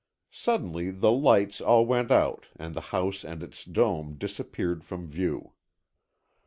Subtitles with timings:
[0.31, 5.51] Suddenly the lights all went out and the house and its dome disappeared from view.